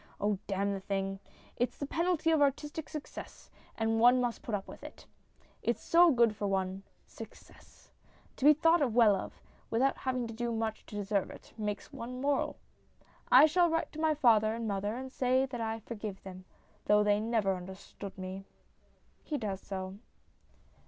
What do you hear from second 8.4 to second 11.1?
be thought well of, without having to do much to